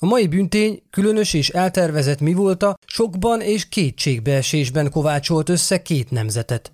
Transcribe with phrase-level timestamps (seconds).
[0.00, 6.72] A mai büntény különös és eltervezett mi volta, sokban és kétségbeesésben kovácsolt össze két nemzetet.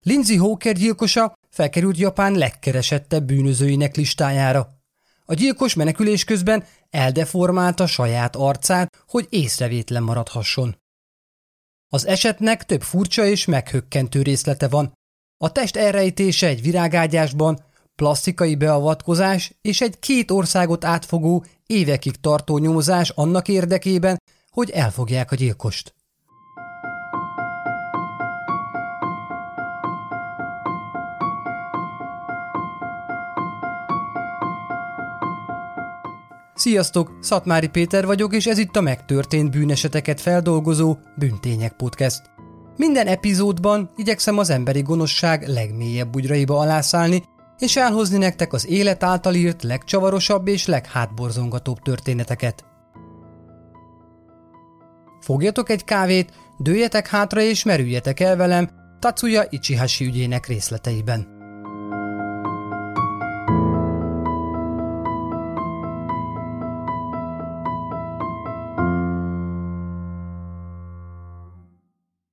[0.00, 4.76] Lindsay Hawker gyilkosa felkerült Japán legkeresettebb bűnözőinek listájára.
[5.24, 10.76] A gyilkos menekülés közben eldeformálta saját arcát, hogy észrevétlen maradhasson.
[11.88, 14.92] Az esetnek több furcsa és meghökkentő részlete van.
[15.38, 17.64] A test elrejtése egy virágágyásban,
[17.96, 25.36] plastikai beavatkozás és egy két országot átfogó, évekig tartó nyomozás annak érdekében, hogy elfogják a
[25.36, 25.94] gyilkost.
[36.54, 42.22] Sziasztok, Szatmári Péter vagyok, és ez itt a megtörtént bűneseteket feldolgozó Bűntények Podcast.
[42.76, 47.22] Minden epizódban igyekszem az emberi gonoszság legmélyebb bugyraiba alászálni,
[47.58, 52.64] és elhozni nektek az élet által írt legcsavarosabb és leghátborzongatóbb történeteket.
[55.20, 61.34] Fogjatok egy kávét, dőjetek hátra és merüljetek el velem Tatsuya Ichihashi ügyének részleteiben.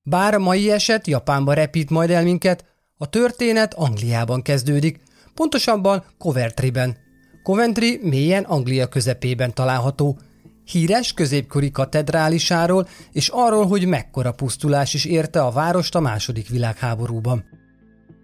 [0.06, 2.66] Bár a mai eset Japánba repít majd el minket,
[2.98, 5.03] a történet Angliában kezdődik,
[5.34, 6.98] pontosabban Coventryben.
[7.44, 10.18] Coventry mélyen Anglia közepében található,
[10.66, 17.44] híres középkori katedrálisáról és arról, hogy mekkora pusztulás is érte a várost a második világháborúban.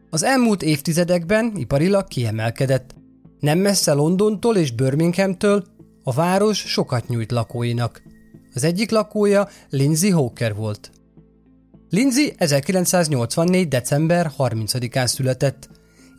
[0.10, 2.96] Az elmúlt évtizedekben iparilag kiemelkedett.
[3.40, 5.64] Nem messze Londontól és Birminghamtől
[6.04, 8.02] a város sokat nyújt lakóinak.
[8.54, 10.92] Az egyik lakója Lindsay Hawker volt.
[11.90, 13.68] Lindsay 1984.
[13.68, 15.70] december 30-án született.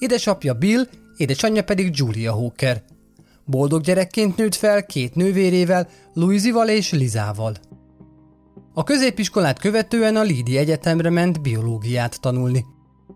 [0.01, 2.83] Édesapja Bill, édesanyja pedig Julia Hawker.
[3.45, 7.55] Boldog gyerekként nőtt fel két nővérével, Louisival és Lizával.
[8.75, 12.65] A középiskolát követően a Lidi Egyetemre ment biológiát tanulni.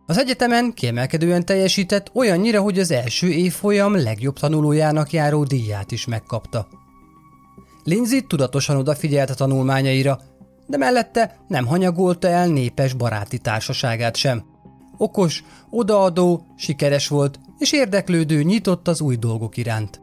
[0.06, 6.68] Az egyetemen kiemelkedően teljesített olyannyira, hogy az első évfolyam legjobb tanulójának járó díját is megkapta.
[7.84, 10.20] Lindsay tudatosan odafigyelt a tanulmányaira,
[10.66, 14.53] de mellette nem hanyagolta el népes baráti társaságát sem.
[15.04, 20.00] Okos, odaadó, sikeres volt, és érdeklődő nyitott az új dolgok iránt.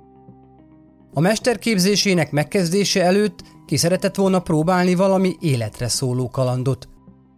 [1.13, 6.89] A mesterképzésének megkezdése előtt ki szeretett volna próbálni valami életre szóló kalandot.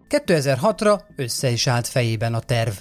[0.09, 2.73] 2006-ra össze is állt fejében a terv.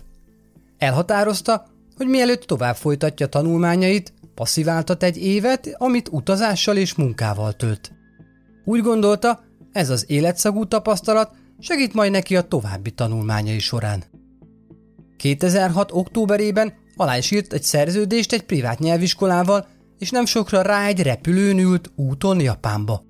[0.78, 1.66] Elhatározta,
[1.96, 7.92] hogy mielőtt tovább folytatja tanulmányait, passziváltat egy évet, amit utazással és munkával tölt.
[8.64, 9.40] Úgy gondolta,
[9.72, 14.04] ez az életszagú tapasztalat segít majd neki a további tanulmányai során.
[15.22, 15.92] 2006.
[15.92, 19.66] októberében alá is írt egy szerződést egy privát nyelviskolával,
[19.98, 23.04] és nem sokra rá egy repülőn ült úton Japánba.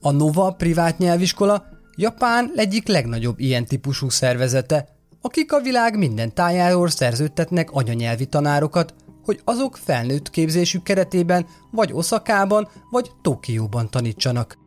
[0.00, 1.64] A Nova privát nyelviskola
[1.96, 4.88] Japán egyik legnagyobb ilyen típusú szervezete,
[5.20, 8.94] akik a világ minden tájáról szerződtetnek anyanyelvi tanárokat,
[9.24, 14.58] hogy azok felnőtt képzésük keretében vagy Oszakában, vagy Tokióban tanítsanak.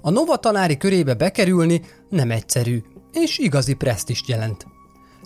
[0.00, 2.82] A Nova tanári körébe bekerülni nem egyszerű,
[3.12, 4.74] és igazi presztist jelent.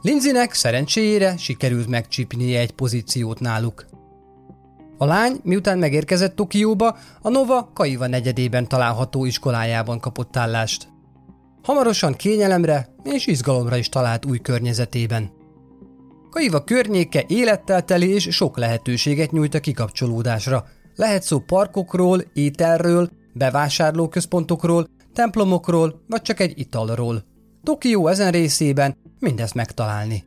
[0.03, 3.87] Lindsaynek szerencséjére sikerült megcsípnie egy pozíciót náluk.
[4.99, 10.89] A lány, miután megérkezett Tokióba, a Nova Kaiva negyedében található iskolájában kapott állást.
[11.63, 15.31] Hamarosan kényelemre és izgalomra is talált új környezetében.
[16.31, 20.65] Kaiva környéke élettel teli és sok lehetőséget nyújt a kikapcsolódásra.
[20.95, 27.30] Lehet szó parkokról, ételről, bevásárlóközpontokról, templomokról vagy csak egy italról.
[27.63, 30.25] Tokió ezen részében mindezt megtalálni.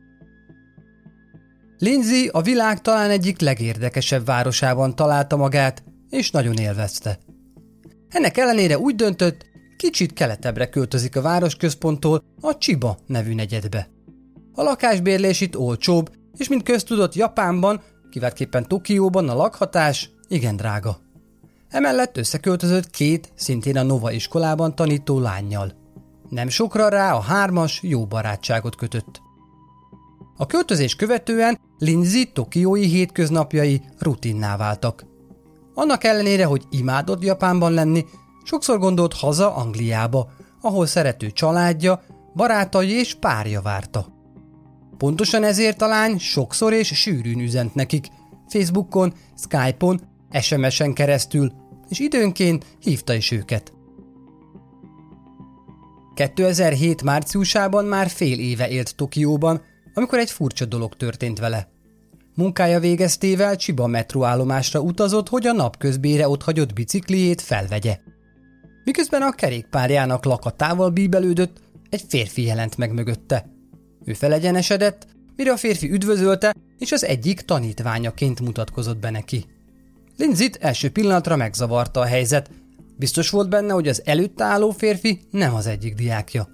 [1.78, 7.18] Lindsay a világ talán egyik legérdekesebb városában találta magát, és nagyon élvezte.
[8.08, 9.46] Ennek ellenére úgy döntött,
[9.76, 13.88] kicsit keletebbre költözik a városközponttól, a Chiba nevű negyedbe.
[14.52, 21.00] A lakásbérlés itt olcsóbb, és mint köztudott Japánban, kiváltképpen Tokióban a lakhatás igen drága.
[21.68, 25.83] Emellett összeköltözött két, szintén a Nova iskolában tanító lányjal.
[26.34, 29.22] Nem sokra rá a hármas jó barátságot kötött.
[30.36, 35.04] A költözés követően Lindsay tokiói hétköznapjai rutinná váltak.
[35.74, 38.04] Annak ellenére, hogy imádott Japánban lenni,
[38.44, 42.02] sokszor gondolt haza Angliába, ahol szerető családja,
[42.34, 44.06] barátai és párja várta.
[44.98, 48.06] Pontosan ezért a lány sokszor és sűrűn üzent nekik,
[48.48, 50.00] Facebookon, Skype-on,
[50.40, 51.52] SMS-en keresztül,
[51.88, 53.73] és időnként hívta is őket.
[56.14, 59.62] 2007 márciusában már fél éve élt Tokióban,
[59.94, 61.68] amikor egy furcsa dolog történt vele.
[62.34, 67.98] Munkája végeztével Csiba metróállomásra utazott, hogy a napközbére otthagyott bicikliét felvegye.
[68.84, 73.46] Miközben a kerékpárjának lakatával bíbelődött, egy férfi jelent meg mögötte.
[74.04, 75.06] Ő felegyenesedett,
[75.36, 79.44] mire a férfi üdvözölte, és az egyik tanítványaként mutatkozott be neki.
[80.16, 82.50] Linzit első pillanatra megzavarta a helyzet.
[82.96, 86.48] Biztos volt benne, hogy az előtt álló férfi nem az egyik diákja.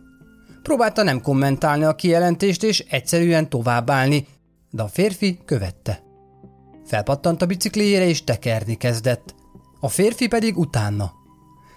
[0.63, 4.27] Próbálta nem kommentálni a kijelentést és egyszerűen továbbállni,
[4.71, 6.03] de a férfi követte.
[6.85, 9.35] Felpattant a bicikliére és tekerni kezdett.
[9.81, 11.13] A férfi pedig utána.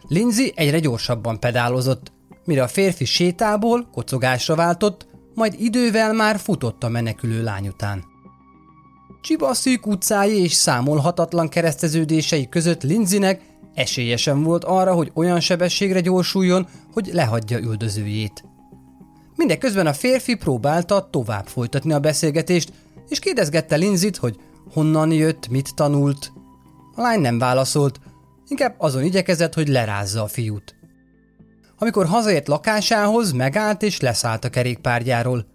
[0.08, 2.12] Lindsay egyre gyorsabban pedálozott,
[2.46, 8.04] mire a férfi sétából kocogásra váltott, majd idővel már futott a menekülő lány után.
[9.22, 13.42] Csiba szűk utcái és számolhatatlan kereszteződései között Lindsaynek
[13.74, 18.44] esélyesen volt arra, hogy olyan sebességre gyorsuljon, hogy lehagyja üldözőjét.
[19.36, 22.74] Mindeközben a férfi próbálta tovább folytatni a beszélgetést,
[23.10, 24.40] és kérdezgette Linzit, hogy
[24.74, 26.32] honnan jött, mit tanult.
[26.96, 28.00] A lány nem válaszolt,
[28.48, 30.76] inkább azon igyekezett, hogy lerázza a fiút.
[31.78, 35.46] Amikor hazaért lakásához, megállt és leszállt a kerékpárgyáról.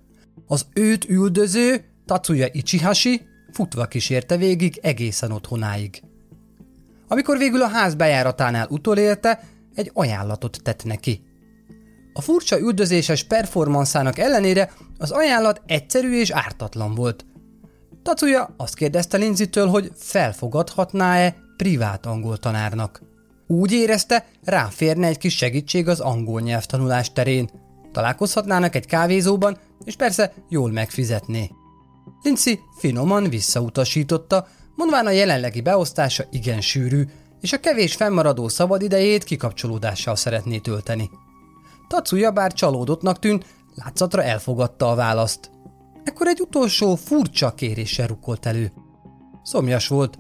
[0.47, 3.21] Az őt üldöző, Tatsuya Ichihashi
[3.53, 6.03] futva kísérte végig egészen otthonáig.
[7.09, 9.41] Amikor végül a ház bejáratánál utolérte,
[9.75, 11.23] egy ajánlatot tett neki.
[12.13, 17.27] A furcsa üldözéses performanszának ellenére az ajánlat egyszerű és ártatlan volt.
[18.03, 23.03] Tatsuya azt kérdezte Linzitől, hogy felfogadhatná-e privát angol tanárnak.
[23.47, 27.51] Úgy érezte, ráférne egy kis segítség az angol nyelvtanulás terén.
[27.93, 31.51] Találkozhatnának egy kávézóban, és persze jól megfizetné.
[32.23, 34.47] Lindsay finoman visszautasította,
[34.79, 37.05] mondván a jelenlegi beosztása igen sűrű,
[37.41, 41.11] és a kevés fennmaradó szabadidejét kikapcsolódással szeretné tölteni.
[41.89, 45.51] Tatsuya bár csalódottnak tűnt, látszatra elfogadta a választ.
[46.05, 48.73] Ekkor egy utolsó furcsa kéréssel rukolt elő.
[49.43, 50.19] Szomjas volt.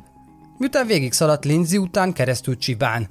[0.57, 3.09] Miután végig szaladt Lindsay után keresztül Csibán.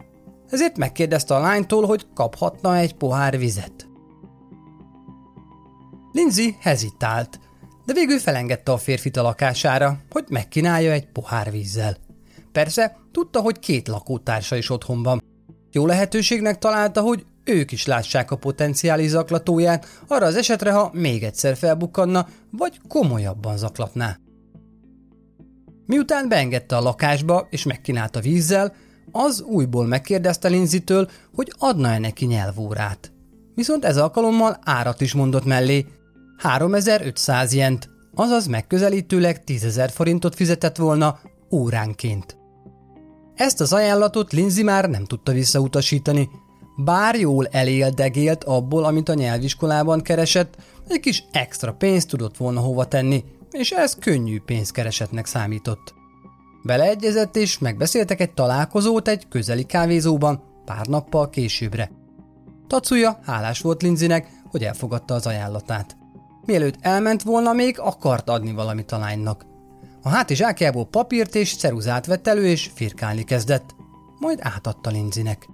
[0.50, 3.88] Ezért megkérdezte a lánytól, hogy kaphatna egy pohár vizet.
[6.12, 7.40] Lindsay hezitált,
[7.88, 11.98] de végül felengedte a férfit a lakására, hogy megkínálja egy pohár vízzel.
[12.52, 15.24] Persze, tudta, hogy két lakótársa is otthon van.
[15.72, 21.24] Jó lehetőségnek találta, hogy ők is lássák a potenciális zaklatóját, arra az esetre, ha még
[21.24, 24.18] egyszer felbukkanna, vagy komolyabban zaklatná.
[25.86, 28.76] Miután beengedte a lakásba és megkínálta vízzel,
[29.12, 33.12] az újból megkérdezte Linzitől, hogy adna-e neki nyelvórát.
[33.56, 35.86] Viszont ez alkalommal árat is mondott mellé,
[36.38, 41.20] 3500 jent, azaz megközelítőleg 10.000 forintot fizetett volna
[41.52, 42.38] óránként.
[43.36, 46.30] Ezt az ajánlatot Lindsay már nem tudta visszautasítani,
[46.78, 50.56] bár jól eléldegélt abból, amit a nyelviskolában keresett,
[50.88, 55.94] egy kis extra pénzt tudott volna hova tenni, és ez könnyű pénzkeresetnek számított.
[56.64, 61.92] Beleegyezett és megbeszéltek egy találkozót egy közeli kávézóban pár nappal későbbre.
[62.68, 65.98] Tatsuya hálás volt Linzinek, hogy elfogadta az ajánlatát.
[66.48, 69.46] Mielőtt elment volna, még akart adni valamit a lánynak.
[70.02, 73.76] A hátizsákjából papírt és ceruzát vett elő, és firkálni kezdett.
[74.20, 75.48] Majd átadta Linzinek.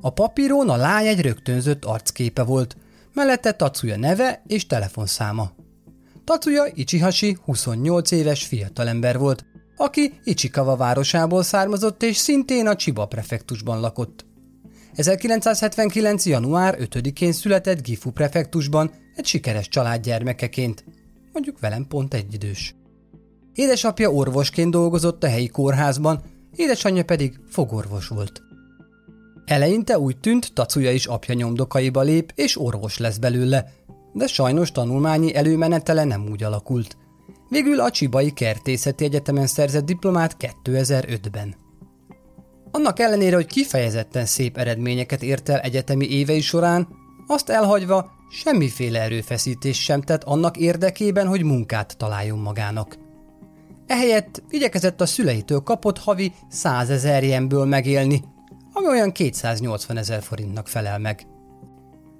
[0.00, 2.76] A papíron a lány egy rögtönzött arcképe volt,
[3.12, 5.50] mellette Tatsuya neve és telefonszáma.
[6.24, 9.44] Tatsuya Ichihashi 28 éves fiatalember volt,
[9.76, 14.24] aki Ichikawa városából származott és szintén a Chiba prefektusban lakott.
[14.94, 16.26] 1979.
[16.26, 20.84] január 5-én született Gifu prefektusban egy sikeres család gyermekeként,
[21.32, 22.74] mondjuk velem pont egyidős.
[23.54, 26.22] Édesapja orvosként dolgozott a helyi kórházban,
[26.56, 28.42] édesanyja pedig fogorvos volt.
[29.44, 33.72] Eleinte úgy tűnt, Tacuja is apja nyomdokaiba lép, és orvos lesz belőle,
[34.12, 36.96] de sajnos tanulmányi előmenetele nem úgy alakult.
[37.48, 41.63] Végül a Csibai Kertészeti Egyetemen szerzett diplomát 2005-ben.
[42.74, 46.88] Annak ellenére, hogy kifejezetten szép eredményeket ért el egyetemi évei során,
[47.26, 52.98] azt elhagyva semmiféle erőfeszítés sem tett annak érdekében, hogy munkát találjon magának.
[53.86, 58.24] Ehelyett igyekezett a szüleitől kapott havi 100 ezer ilyenből megélni,
[58.72, 61.26] ami olyan 280 ezer forintnak felel meg.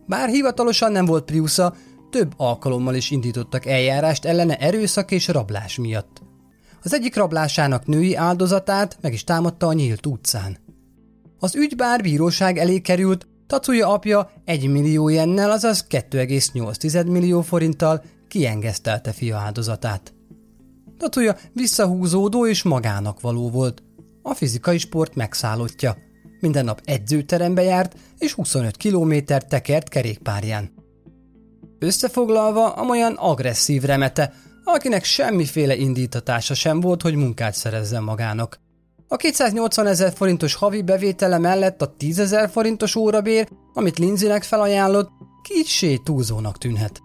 [0.07, 1.75] Bár hivatalosan nem volt Priusza,
[2.11, 6.23] több alkalommal is indítottak eljárást ellene erőszak és rablás miatt.
[6.85, 10.59] Az egyik rablásának női áldozatát meg is támadta a nyílt utcán.
[11.39, 18.05] Az ügy bár bíróság elé került, Tatsuya apja 1 millió jennel, azaz 2,8 millió forinttal
[18.29, 20.15] kiengesztelte fia áldozatát.
[20.99, 23.83] Tatsuya visszahúzódó és magának való volt.
[24.23, 25.97] A fizikai sport megszállottja.
[26.41, 30.71] Minden nap edzőterembe járt, és 25 kilométer tekert kerékpárján.
[31.79, 34.33] Összefoglalva, amolyan agresszív remete,
[34.65, 38.61] akinek semmiféle indítatása sem volt, hogy munkát szerezzen magának.
[39.09, 45.11] A 280 ezer forintos havi bevétele mellett a 10 ezer forintos órabér, amit Lindsaynek felajánlott,
[45.43, 47.03] kicsi túlzónak tűnhet.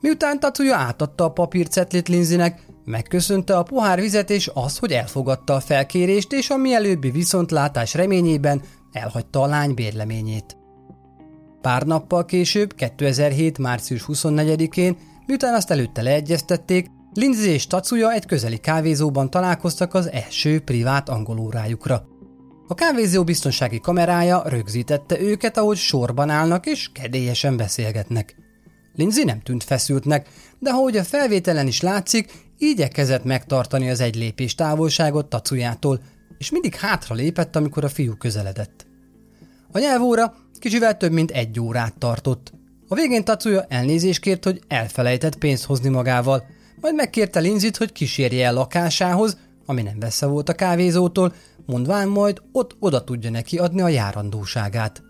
[0.00, 5.60] Miután Tatsuya átadta a papírcetlit Lindsaynek, megköszönte a pohár vizet és azt, hogy elfogadta a
[5.60, 8.62] felkérést, és a mielőbbi viszontlátás reményében
[8.92, 10.56] elhagyta a lány bérleményét.
[11.60, 13.58] Pár nappal később, 2007.
[13.58, 20.60] március 24-én, miután azt előtte leegyeztették, Lindsay és Tatsuya egy közeli kávézóban találkoztak az első
[20.60, 22.06] privát angolórájukra.
[22.68, 28.36] A kávézó biztonsági kamerája rögzítette őket, ahogy sorban állnak és kedélyesen beszélgetnek.
[28.94, 30.28] Lindsay nem tűnt feszültnek,
[30.58, 36.00] de ahogy a felvételen is látszik, igyekezett megtartani az egy lépés távolságot Tatsuyától,
[36.38, 38.86] és mindig hátra lépett, amikor a fiú közeledett.
[39.72, 42.52] A nyelvóra kicsivel több mint egy órát tartott.
[42.94, 46.44] A végén Tatsuya elnézést kért, hogy elfelejtett pénzt hozni magával,
[46.80, 51.32] majd megkérte Linzit, hogy kísérje el lakásához, ami nem vessze volt a kávézótól,
[51.66, 55.02] mondván majd ott oda tudja neki adni a járandóságát.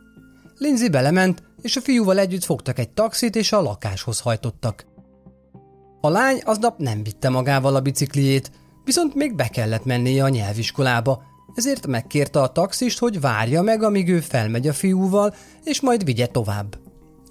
[0.58, 4.86] Lindsay belement, és a fiúval együtt fogtak egy taxit, és a lakáshoz hajtottak.
[6.00, 8.50] A lány aznap nem vitte magával a bicikliét,
[8.84, 11.22] viszont még be kellett mennie a nyelviskolába,
[11.54, 16.26] ezért megkérte a taxist, hogy várja meg, amíg ő felmegy a fiúval, és majd vigye
[16.26, 16.83] tovább.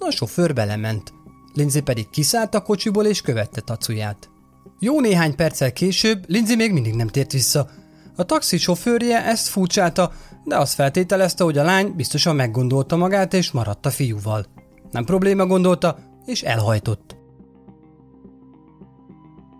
[0.06, 1.12] A sofőr belement.
[1.52, 4.30] Lindsay pedig kiszállt a kocsiból és követte tacuját.
[4.78, 7.68] Jó néhány perccel később Lindsay még mindig nem tért vissza.
[8.16, 10.12] A taxi sofőrje ezt furcsálta,
[10.44, 14.46] de azt feltételezte, hogy a lány biztosan meggondolta magát és maradt a fiúval.
[14.90, 17.16] Nem probléma gondolta, és elhajtott.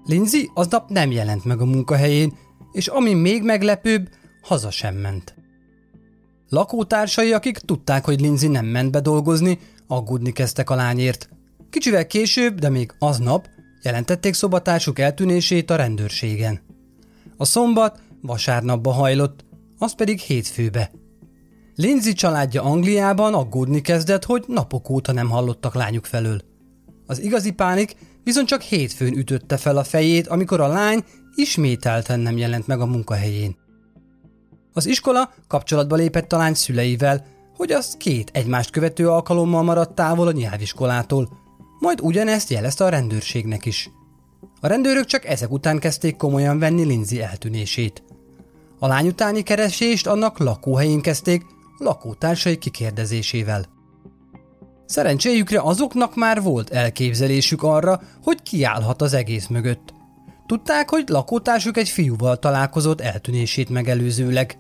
[0.05, 2.37] Lindsay aznap nem jelent meg a munkahelyén,
[2.73, 4.09] és ami még meglepőbb,
[4.43, 5.35] haza sem ment.
[6.49, 11.29] Lakótársai, akik tudták, hogy Lindsay nem ment be dolgozni, aggódni kezdtek a lányért.
[11.71, 13.49] Kicsivel később, de még aznap
[13.83, 16.61] jelentették szobatársuk eltűnését a rendőrségen.
[17.37, 19.45] A szombat vasárnapba hajlott,
[19.79, 20.91] az pedig hétfőbe.
[21.75, 26.41] Lindsay családja Angliában aggódni kezdett, hogy napok óta nem hallottak lányuk felől.
[27.07, 32.37] Az igazi pánik viszont csak hétfőn ütötte fel a fejét, amikor a lány ismételten nem
[32.37, 33.57] jelent meg a munkahelyén.
[34.73, 37.27] Az iskola kapcsolatba lépett a lány szüleivel,
[37.57, 41.29] hogy az két egymást követő alkalommal maradt távol a nyelviskolától,
[41.79, 43.91] majd ugyanezt jelezte a rendőrségnek is.
[44.61, 48.03] A rendőrök csak ezek után kezdték komolyan venni Lindsay eltűnését.
[48.79, 51.47] A lány utáni keresést annak lakóhelyén kezdték,
[51.79, 53.65] lakótársai kikérdezésével.
[54.87, 59.95] Szerencséjükre azoknak már volt elképzelésük arra, hogy kiállhat az egész mögött.
[60.47, 64.57] Tudták, hogy lakótársuk egy fiúval találkozott eltűnését megelőzőleg.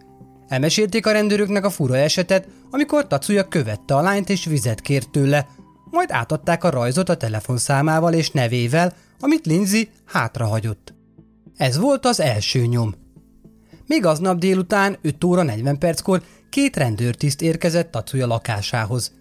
[0.54, 5.46] Elmesélték a rendőröknek a fura esetet, amikor Tatsuya követte a lányt és vizet kért tőle,
[5.90, 10.94] majd átadták a rajzot a telefonszámával és nevével, amit Lindsay hátrahagyott.
[11.56, 12.94] Ez volt az első nyom.
[13.86, 19.12] Még aznap délután 5 óra 40 perckor két rendőrtiszt érkezett Tatsuya lakásához.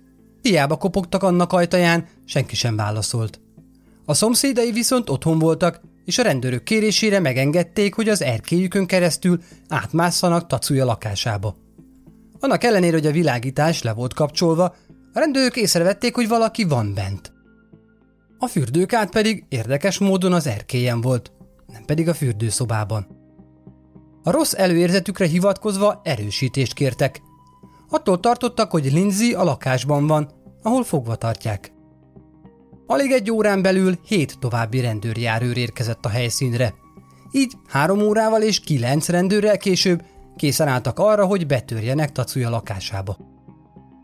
[0.41, 3.39] Hiába kopogtak annak ajtaján, senki sem válaszolt.
[4.05, 10.47] A szomszédai viszont otthon voltak, és a rendőrök kérésére megengedték, hogy az erkélyükön keresztül átmásszanak
[10.47, 11.55] Tatsuya lakásába.
[12.39, 14.63] Annak ellenére, hogy a világítás le volt kapcsolva,
[15.13, 17.33] a rendőrök észrevették, hogy valaki van bent.
[18.37, 21.31] A fürdőkát pedig érdekes módon az erkélyen volt,
[21.67, 23.07] nem pedig a fürdőszobában.
[24.23, 27.21] A rossz előérzetükre hivatkozva erősítést kértek.
[27.89, 30.31] Attól tartottak, hogy Lindsay a lakásban van,
[30.61, 31.72] ahol fogva tartják.
[32.85, 36.73] Alig egy órán belül hét további rendőrjárőr érkezett a helyszínre.
[37.31, 40.03] Így három órával és kilenc rendőrrel később
[40.35, 43.17] készen álltak arra, hogy betörjenek Tatsuya lakásába.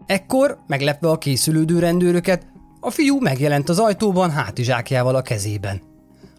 [0.05, 2.45] Ekkor, meglepve a készülődő rendőröket,
[2.79, 5.81] a fiú megjelent az ajtóban hátizsákjával a kezében.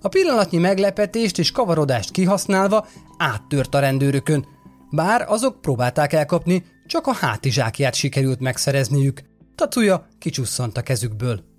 [0.00, 4.46] A pillanatnyi meglepetést és kavarodást kihasználva áttört a rendőrökön,
[4.90, 9.22] bár azok próbálták elkapni, csak a hátizsákját sikerült megszerezniük.
[9.54, 11.49] Tatsuya kicsusszant a kezükből.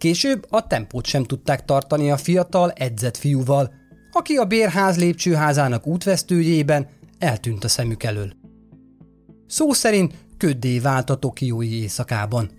[0.00, 3.72] Később a tempót sem tudták tartani a fiatal, edzett fiúval,
[4.12, 6.88] aki a bérház lépcsőházának útvesztőjében
[7.18, 8.32] eltűnt a szemük elől.
[9.46, 12.50] Szó szerint köddé vált a tokiói éjszakában.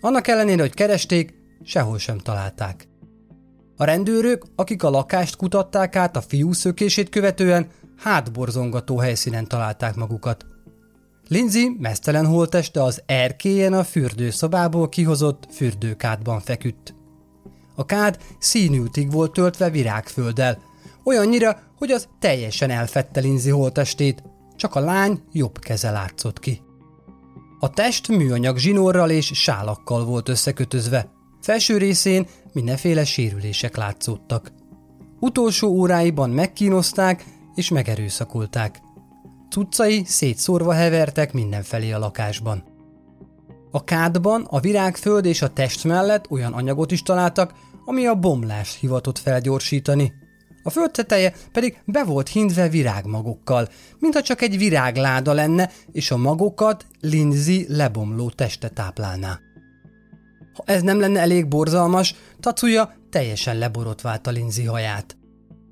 [0.00, 2.88] Annak ellenére, hogy keresték, sehol sem találták.
[3.76, 10.46] A rendőrök, akik a lakást kutatták át a fiú szökését követően, hátborzongató helyszínen találták magukat.
[11.28, 16.94] Lindsay mesztelen holteste az erkélyen a fürdőszobából kihozott fürdőkádban feküdt.
[17.74, 20.62] A kád színűtig volt töltve virágfölddel,
[21.04, 24.22] olyannyira, hogy az teljesen elfette Lindsay holtestét,
[24.56, 26.62] csak a lány jobb keze látszott ki.
[27.60, 34.52] A test műanyag zsinórral és sálakkal volt összekötözve, felső részén mindenféle sérülések látszódtak.
[35.20, 38.80] Utolsó óráiban megkínozták és megerőszakolták.
[39.54, 42.64] Cuccai szétszórva hevertek mindenfelé a lakásban.
[43.70, 48.78] A kádban a virágföld és a test mellett olyan anyagot is találtak, ami a bomlást
[48.78, 50.12] hivatott felgyorsítani.
[50.62, 53.68] A föld teteje pedig be volt hintve virágmagokkal,
[53.98, 59.38] mintha csak egy virágláda lenne, és a magokat Lindsay lebomló teste táplálná.
[60.54, 65.16] Ha ez nem lenne elég borzalmas, Tacuja teljesen leborotvált a Lindsay haját.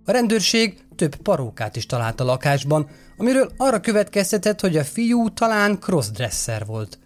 [0.04, 2.88] A rendőrség több parókát is talált a lakásban,
[3.22, 6.98] amiről arra következtetett, hogy a fiú talán crossdresser volt.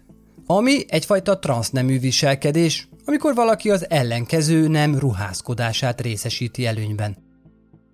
[0.45, 7.17] Ami egyfajta transznemű viselkedés, amikor valaki az ellenkező nem ruházkodását részesíti előnyben.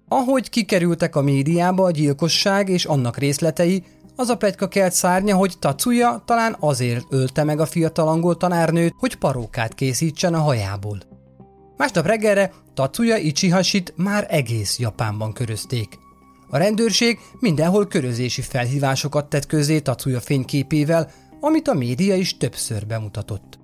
[0.07, 3.83] Ahogy kikerültek a médiába a gyilkosság és annak részletei,
[4.15, 8.93] az a pegyka kelt szárnya, hogy Tatsuya talán azért ölte meg a fiatal angol tanárnőt,
[8.97, 10.97] hogy parókát készítsen a hajából.
[11.77, 16.02] Másnap reggelre Tatsuya Ichihashit már egész Japánban körözték.
[16.53, 23.59] A rendőrség mindenhol körözési felhívásokat tett közé Tatsuya fényképével, amit a média is többször bemutatott.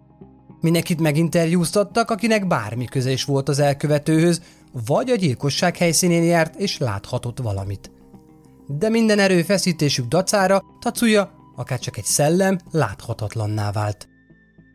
[0.61, 4.41] Mindenkit meginterjúztattak, akinek bármi köze is volt az elkövetőhöz,
[4.85, 7.91] vagy a gyilkosság helyszínén járt és láthatott valamit.
[8.67, 14.07] De minden erőfeszítésük dacára Tatsuya, akár csak egy szellem, láthatatlanná vált.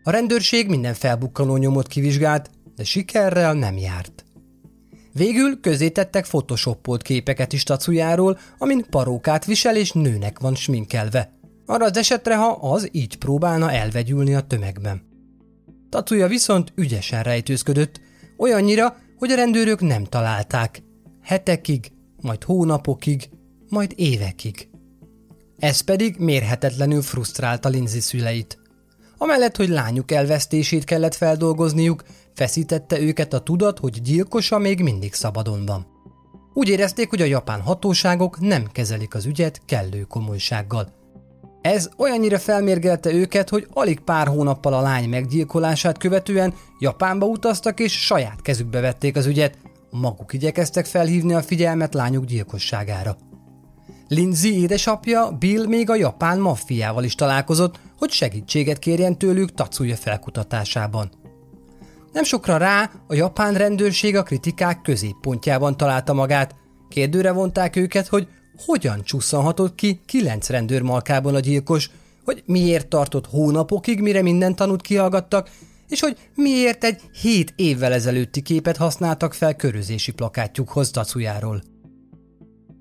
[0.02, 4.23] A rendőrség minden felbukkanó nyomot kivizsgált, de sikerrel nem járt.
[5.16, 11.32] Végül tettek photoshopolt képeket is Tatsujáról, amin parókát visel és nőnek van sminkelve.
[11.66, 15.02] Arra az esetre, ha az így próbálna elvegyülni a tömegben.
[15.88, 18.00] Tatsuya viszont ügyesen rejtőzködött,
[18.38, 20.82] olyannyira, hogy a rendőrök nem találták.
[21.22, 23.28] Hetekig, majd hónapokig,
[23.68, 24.68] majd évekig.
[25.58, 28.58] Ez pedig mérhetetlenül frusztrálta Lindsay szüleit.
[29.18, 32.04] Amellett, hogy lányuk elvesztését kellett feldolgozniuk,
[32.34, 35.86] feszítette őket a tudat, hogy gyilkosa még mindig szabadon van.
[36.54, 41.02] Úgy érezték, hogy a japán hatóságok nem kezelik az ügyet kellő komolysággal.
[41.60, 48.04] Ez olyannyira felmérgelte őket, hogy alig pár hónappal a lány meggyilkolását követően Japánba utaztak és
[48.04, 49.58] saját kezükbe vették az ügyet,
[49.90, 53.16] maguk igyekeztek felhívni a figyelmet lányuk gyilkosságára.
[54.08, 61.10] Lindsay édesapja Bill még a japán maffiával is találkozott, hogy segítséget kérjen tőlük Tatsuya felkutatásában.
[62.14, 66.54] Nem sokra rá a japán rendőrség a kritikák középpontjában találta magát.
[66.88, 68.28] Kérdőre vonták őket, hogy
[68.66, 71.90] hogyan csusszanhatott ki kilenc rendőr malkában a gyilkos,
[72.24, 75.50] hogy miért tartott hónapokig, mire minden tanút kihallgattak,
[75.88, 81.62] és hogy miért egy hét évvel ezelőtti képet használtak fel körözési plakátjukhoz Tatsujáról.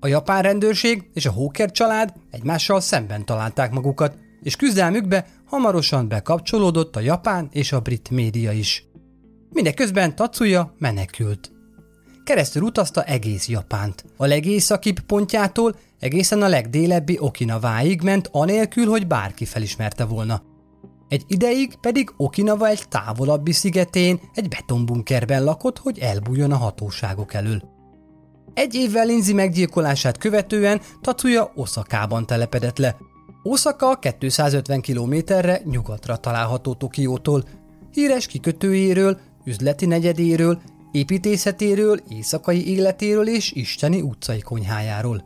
[0.00, 6.96] A japán rendőrség és a Hóker család egymással szemben találták magukat, és küzdelmükbe hamarosan bekapcsolódott
[6.96, 8.92] a japán és a brit média is.
[9.54, 11.52] Mindeközben Tatsuya menekült.
[12.24, 14.04] Keresztül utazta egész Japánt.
[14.16, 20.42] A legészakibb pontjától egészen a legdélebbi Okinaváig ment anélkül, hogy bárki felismerte volna.
[21.08, 27.62] Egy ideig pedig Okinawa egy távolabbi szigetén, egy betonbunkerben lakott, hogy elbújjon a hatóságok elől.
[28.54, 32.96] Egy évvel Lindsay meggyilkolását követően Tatsuya Oszakában telepedett le.
[33.42, 37.44] Osaka 250 kilométerre nyugatra található Tokiótól.
[37.90, 40.60] Híres kikötőjéről, üzleti negyedéről,
[40.92, 45.24] építészetéről, éjszakai életéről és isteni utcai konyhájáról.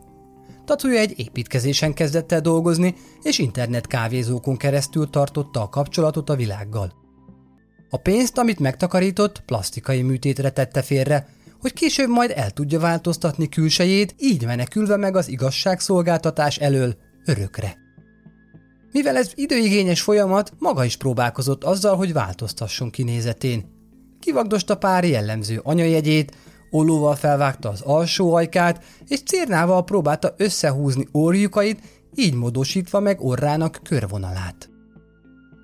[0.65, 6.93] Tatsuya egy építkezésen kezdett el dolgozni, és internet kávézókon keresztül tartotta a kapcsolatot a világgal.
[7.89, 11.27] A pénzt, amit megtakarított, plastikai műtétre tette félre,
[11.61, 17.77] hogy később majd el tudja változtatni külsejét, így menekülve meg az igazságszolgáltatás elől örökre.
[18.91, 23.78] Mivel ez időigényes folyamat, maga is próbálkozott azzal, hogy változtasson kinézetén.
[24.29, 26.35] Kivagdosta pár jellemző anyajegyét,
[26.69, 31.79] ollóval felvágta az alsó ajkát, és cérnával próbálta összehúzni orjukait,
[32.15, 34.69] így módosítva meg orrának körvonalát.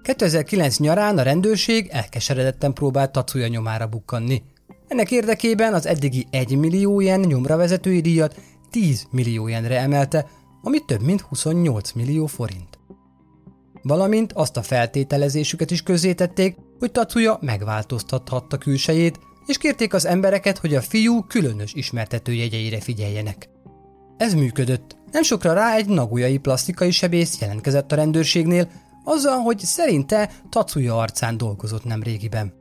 [0.01, 4.43] 2009 nyarán a rendőrség elkeseredetten próbált Tatsuya nyomára bukkanni.
[4.87, 8.35] Ennek érdekében az eddigi 1 millió yen nyomra vezetői díjat
[8.71, 10.27] 10 millió jenre emelte,
[10.63, 12.79] ami több mint 28 millió forint.
[13.81, 20.75] Valamint azt a feltételezésüket is közzétették, hogy Tatsuya megváltoztathatta külsejét, és kérték az embereket, hogy
[20.75, 23.49] a fiú különös ismertetőjegyeire figyeljenek.
[24.17, 24.97] Ez működött.
[25.11, 28.69] Nem sokra rá egy nagujai plastikai sebész jelentkezett a rendőrségnél,
[29.03, 32.53] azzal, hogy szerinte Tatsuya arcán dolgozott nem régiben.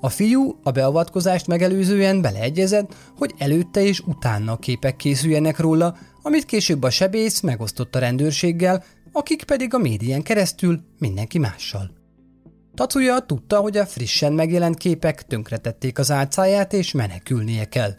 [0.00, 6.82] A fiú a beavatkozást megelőzően beleegyezett, hogy előtte és utána képek készüljenek róla, amit később
[6.82, 12.03] a sebész megosztott a rendőrséggel, akik pedig a médián keresztül mindenki mással.
[12.74, 17.92] Tatsuya tudta, hogy a frissen megjelent képek tönkretették az álcáját és menekülnie kell.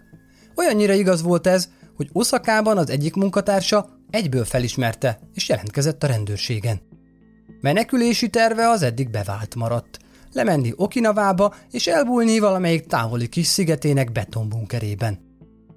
[0.56, 6.82] Olyannyira igaz volt ez, hogy Oszakában az egyik munkatársa egyből felismerte, és jelentkezett a rendőrségen.
[7.62, 10.00] Menekülési terve az eddig bevált maradt.
[10.32, 15.25] Lemenni Okinavába és elbújni valamelyik távoli kis szigetének betonbunkerében.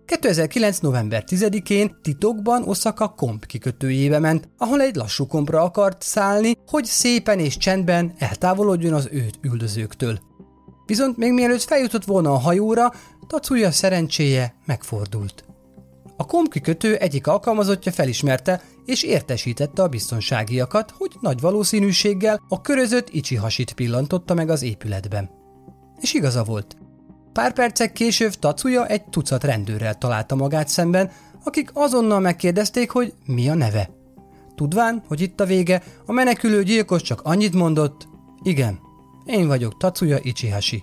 [0.08, 0.78] 2009.
[0.78, 7.38] november 10-én titokban Osaka komp kikötőjébe ment, ahol egy lassú kompra akart szállni, hogy szépen
[7.38, 10.18] és csendben eltávolodjon az őt üldözőktől.
[10.86, 12.92] Viszont még mielőtt feljutott volna a hajóra,
[13.26, 15.44] Tatsuya szerencséje megfordult.
[16.16, 23.08] A komp kikötő egyik alkalmazottja felismerte és értesítette a biztonságiakat, hogy nagy valószínűséggel a körözött
[23.08, 25.30] Ichihasit pillantotta meg az épületben.
[26.00, 26.76] És igaza volt.
[27.38, 31.11] Pár percek később Tatsuya egy tucat rendőrrel találta magát szemben,
[31.44, 33.90] akik azonnal megkérdezték, hogy mi a neve.
[34.55, 38.09] Tudván, hogy itt a vége, a menekülő gyilkos csak annyit mondott,
[38.42, 38.79] igen,
[39.24, 40.83] én vagyok Tatsuya Ichihashi.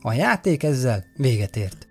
[0.00, 1.88] A játék ezzel véget ért.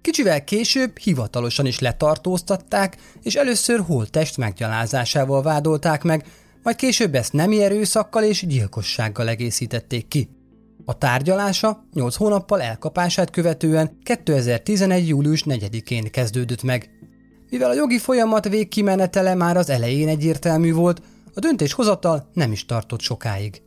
[0.00, 6.24] Kicsivel később hivatalosan is letartóztatták, és először holttest meggyalázásával vádolták meg,
[6.62, 10.28] majd később ezt nemi erőszakkal és gyilkossággal egészítették ki.
[10.88, 15.08] A tárgyalása 8 hónappal elkapását követően 2011.
[15.08, 16.90] július 4-én kezdődött meg.
[17.50, 21.02] Mivel a jogi folyamat végkimenetele már az elején egyértelmű volt,
[21.34, 23.62] a döntéshozatal nem is tartott sokáig.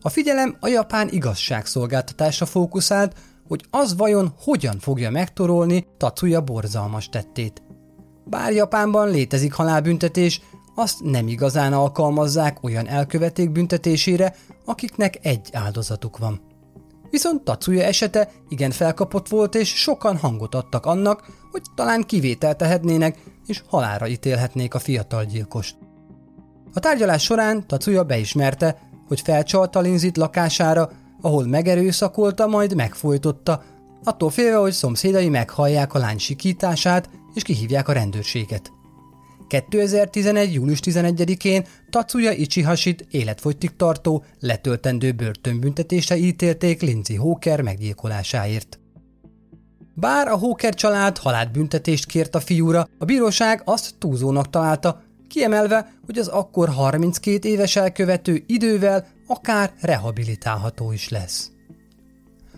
[0.00, 3.16] A figyelem a japán igazságszolgáltatásra fókuszált,
[3.48, 7.62] hogy az vajon hogyan fogja megtorolni Tatsuya borzalmas tettét.
[8.24, 10.40] Bár Japánban létezik halálbüntetés,
[10.74, 14.34] azt nem igazán alkalmazzák olyan elköveték büntetésére,
[14.64, 16.40] akiknek egy áldozatuk van.
[17.10, 23.18] Viszont Tatsuya esete igen felkapott volt, és sokan hangot adtak annak, hogy talán kivételt tehetnének,
[23.46, 25.76] és halára ítélhetnék a fiatal gyilkost.
[26.72, 33.62] A tárgyalás során Tatsuya beismerte, hogy felcsalta Linzit lakására, ahol megerőszakolta, majd megfojtotta,
[34.04, 38.72] attól félve, hogy szomszédai meghallják a lány sikítását, és kihívják a rendőrséget.
[39.48, 40.52] 2011.
[40.54, 48.78] július 11-én Tatsuya Ichihashit életfogytig tartó, letöltendő börtönbüntetésre ítélték Lindsay Hawker meggyilkolásáért.
[49.94, 56.18] Bár a Hawker család halálbüntetést kért a fiúra, a bíróság azt túlzónak találta, kiemelve, hogy
[56.18, 61.50] az akkor 32 éves elkövető idővel akár rehabilitálható is lesz.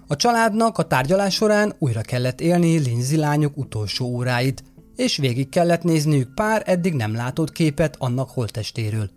[0.07, 4.64] A családnak a tárgyalás során újra kellett élni Lindsay lányok utolsó óráit,
[4.97, 9.11] és végig kellett nézniük pár eddig nem látott képet annak holtestéről.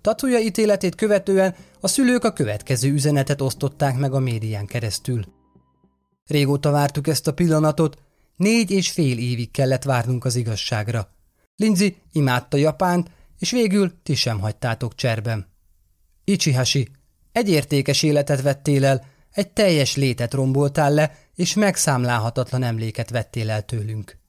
[0.00, 5.24] Tatsuya ítéletét követően a szülők a következő üzenetet osztották meg a médián keresztül.
[6.26, 7.98] Régóta vártuk ezt a pillanatot,
[8.36, 11.14] négy és fél évig kellett várnunk az igazságra.
[11.56, 15.46] Lindsay imádta Japánt, és végül ti sem hagytátok cserben.
[16.24, 16.88] Ichihashi,
[17.32, 23.64] egy értékes életet vettél el, egy teljes létet romboltál le, és megszámlálhatatlan emléket vettél el
[23.64, 24.19] tőlünk.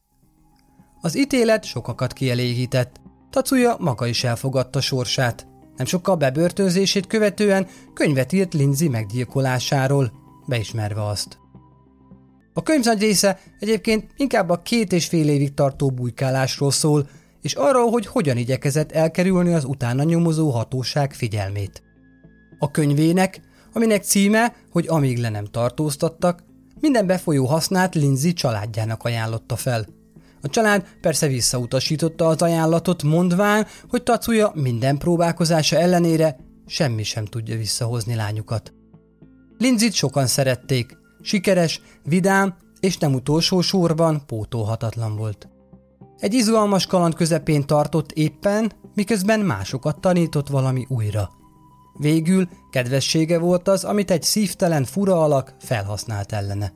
[1.02, 3.02] Az ítélet sokakat kielégített.
[3.30, 5.48] Tatsuya maga is elfogadta sorsát.
[5.76, 10.12] Nem sokkal bebörtönzését követően könyvet írt Lindsay meggyilkolásáról,
[10.48, 11.38] beismerve azt.
[12.54, 17.10] A könyv része egyébként inkább a két és fél évig tartó bujkálásról szól,
[17.42, 21.84] és arról, hogy hogyan igyekezett elkerülni az utána nyomozó hatóság figyelmét.
[22.60, 23.42] A könyvének,
[23.74, 26.44] aminek címe, hogy amíg le nem tartóztattak,
[26.80, 29.86] minden befolyó hasznát Lindsay családjának ajánlotta fel.
[30.42, 37.58] A család persze visszautasította az ajánlatot, mondván, hogy Tatsuya minden próbálkozása ellenére semmi sem tudja
[37.58, 38.74] visszahozni lányukat.
[39.58, 45.50] Lindsay-t sokan szerették, sikeres, vidám és nem utolsó sorban pótolhatatlan volt.
[46.18, 51.30] Egy izgalmas kaland közepén tartott éppen, miközben másokat tanított valami újra.
[52.00, 56.74] Végül kedvessége volt az, amit egy szívtelen fura alak felhasznált ellene.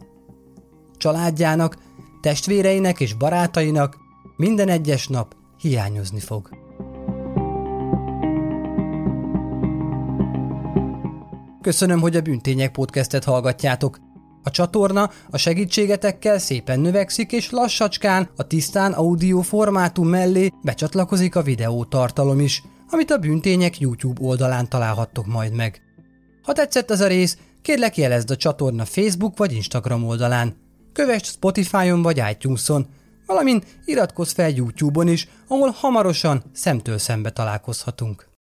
[0.98, 1.78] Családjának,
[2.26, 3.98] testvéreinek és barátainak
[4.36, 6.50] minden egyes nap hiányozni fog.
[11.62, 14.00] Köszönöm, hogy a Bűntények podcastet hallgatjátok.
[14.44, 21.42] A csatorna a segítségetekkel szépen növekszik, és lassacskán a tisztán audio formátum mellé becsatlakozik a
[21.42, 25.82] videó tartalom is, amit a bűntények YouTube oldalán találhattok majd meg.
[26.44, 30.65] Ha tetszett ez a rész, kérlek jelezd a csatorna Facebook vagy Instagram oldalán.
[30.96, 32.88] Kövess Spotify-on vagy iTunes-on,
[33.26, 38.35] valamint iratkozz fel YouTube-on is, ahol hamarosan szemtől szembe találkozhatunk.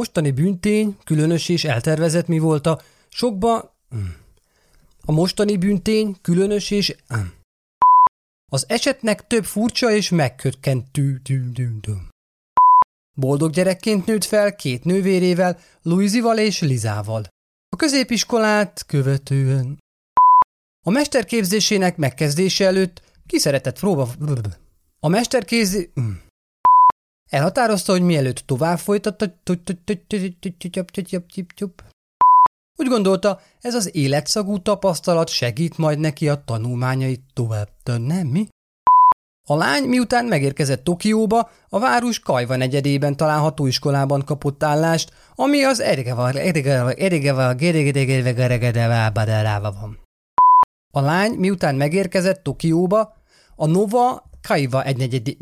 [0.00, 3.76] Mostani büntény, különös és eltervezett mi volt a sokba...
[3.88, 4.16] Hmm.
[5.04, 6.96] A mostani büntény, különös és...
[7.08, 7.32] Hmm.
[8.52, 11.20] Az esetnek több furcsa és megkötkentő...
[13.14, 17.24] Boldog gyerekként nőtt fel két nővérével, Louisival és Lizával.
[17.68, 19.78] A középiskolát követően.
[20.86, 24.08] A mesterképzésének megkezdése előtt ki szeretett próba...
[25.00, 25.90] A mesterkézi...
[27.30, 29.26] Elhatározta, hogy mielőtt tovább folytatta...
[32.76, 38.48] Úgy gondolta, ez az életszagú tapasztalat segít majd neki a tanulmányait tovább nem mi?
[39.48, 45.80] A lány miután megérkezett Tokióba, a város Kajva negyedében található iskolában kapott állást, ami az
[45.80, 46.32] Erigeval
[49.70, 49.98] van.
[50.92, 53.16] A lány miután megérkezett Tokióba,
[53.56, 55.38] a Nova Kaiva egynegyedi...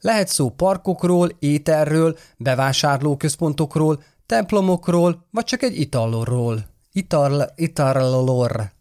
[0.00, 6.66] Lehet szó parkokról, ételről, bevásárlóközpontokról, templomokról, vagy csak egy italorról.
[6.92, 8.72] Ital, italor.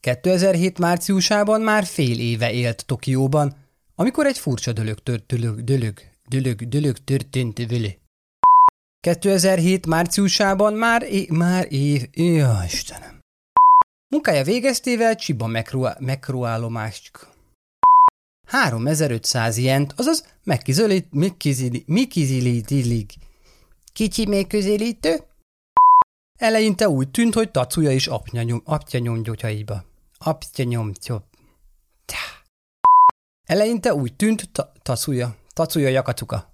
[0.00, 3.56] 2007 márciusában már fél éve élt Tokióban,
[3.94, 7.96] amikor egy furcsa dölög, tört, dölög, dölög, dölög, dölög történt vele.
[9.00, 13.20] 2007 márciusában már, é, már év, jó Istenem.
[14.08, 15.46] Munkája végeztével Csiba
[15.98, 17.35] megruálomáscsak.
[18.46, 20.24] 3500 jent, azaz
[21.86, 23.12] megkizilítilig.
[23.92, 25.22] Kicsi megközelítő?
[26.38, 29.84] Eleinte úgy tűnt, hogy tacuja is apja, nyom, apja nyomgyógyaiba.
[30.18, 31.22] Apja nyomgyó.
[33.44, 36.52] Eleinte úgy tűnt, ta, tacuja, tacuja jakacuka.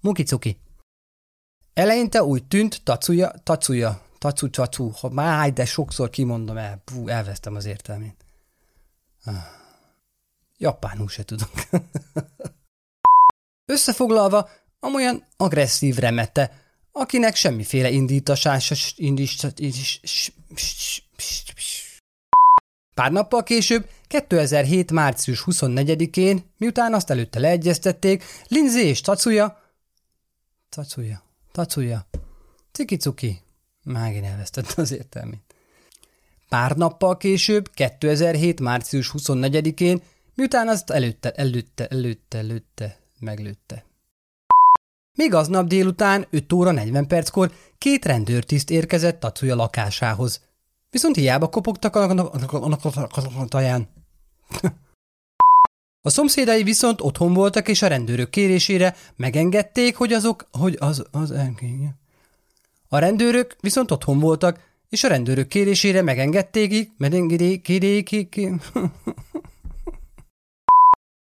[0.00, 0.58] Mukicuki.
[1.74, 7.54] Eleinte úgy tűnt, tacuja, tacuja, tacu, tacu, ha máj, de sokszor kimondom el, Bú, elvesztem
[7.54, 8.24] az értelmét.
[9.24, 9.59] Ah.
[10.60, 11.50] Japánul se tudok.
[13.74, 14.48] Összefoglalva,
[14.80, 16.50] amolyan agresszív remete,
[16.92, 18.74] akinek semmiféle indítatása
[22.94, 24.90] Pár nappal később, 2007.
[24.90, 29.60] március 24-én, miután azt előtte leegyeztették, Lindsay és Tacuya,
[30.68, 32.06] Tacuya, Tacuya,
[32.72, 33.42] Ciki-cuki,
[33.84, 35.54] Mágin elvesztette az értelmét.
[36.48, 38.60] Pár nappal később, 2007.
[38.60, 40.02] március 24-én,
[40.40, 43.84] miután azt előtte, előtte, előtte, előtte, meglőtte.
[45.16, 50.40] Még aznap délután 5 óra 40 perckor két rendőrtiszt érkezett Tatsuya lakásához.
[50.90, 53.88] Viszont hiába kopogtak a taján.
[56.02, 61.30] A szomszédai viszont otthon voltak, és a rendőrök kérésére megengedték, hogy azok, hogy az, az
[62.88, 67.62] A rendőrök viszont otthon voltak, és a rendőrök kérésére megengedték, megengedték,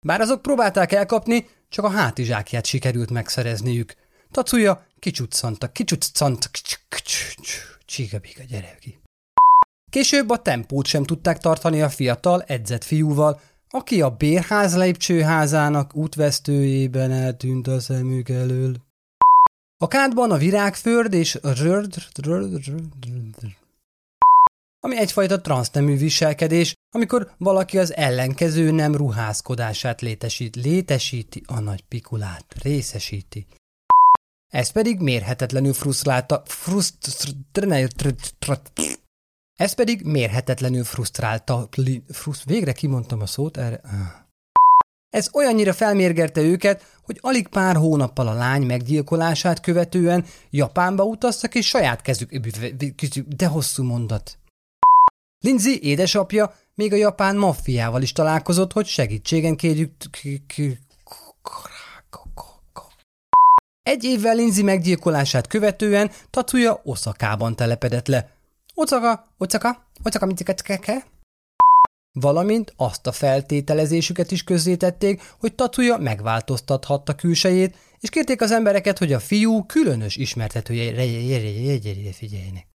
[0.05, 3.95] bár azok próbálták elkapni, csak a hátizsákját sikerült megszerezniük.
[4.31, 6.49] Tacuja kicsuccanta, kicsuccanta,
[7.85, 8.99] csigabiga gyere ki.
[9.91, 17.11] Később a tempót sem tudták tartani a fiatal, edzett fiúval, aki a bérház lépcsőházának útvesztőjében
[17.11, 18.77] eltűnt a szemük elől.
[19.79, 22.93] A kádban a virágförd és a rörd, rörd, rörd,
[24.81, 32.45] ami egyfajta transznemű viselkedés, amikor valaki az ellenkező nem ruházkodását létesít, létesíti a nagy pikulát,
[32.63, 33.47] részesíti.
[34.53, 36.97] Ez pedig mérhetetlenül frusztrálta, fruszt,
[39.55, 41.69] ez pedig mérhetetlenül frusztrálta,
[42.09, 43.81] frusz, végre kimondtam a szót erre.
[45.11, 51.67] Ez olyannyira felmérgerte őket, hogy alig pár hónappal a lány meggyilkolását követően Japánba utaztak, és
[51.67, 52.37] saját kezük,
[53.37, 54.39] de hosszú mondat.
[55.45, 59.93] Lindsay édesapja még a japán maffiával is találkozott, hogy segítségen kérjük...
[63.83, 68.31] Egy évvel Lindsay meggyilkolását követően Tatsuya Oszakában telepedett le.
[68.75, 71.07] Ocaka, Ocaka, Ocaka, Micikeceke.
[72.13, 79.13] Valamint azt a feltételezésüket is közzétették, hogy Tatsuya megváltoztathatta külsejét, és kérték az embereket, hogy
[79.13, 81.03] a fiú különös ismertetőjére
[82.13, 82.74] figyeljenek.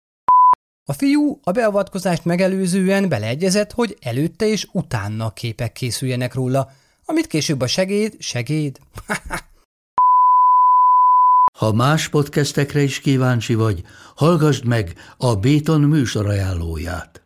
[0.89, 6.71] A fiú a beavatkozást megelőzően beleegyezett, hogy előtte és utána képek készüljenek róla,
[7.05, 8.79] amit később a segéd, segéd.
[11.59, 13.83] ha más podcastekre is kíváncsi vagy,
[14.15, 17.26] hallgassd meg a Béton műsor ajánlóját.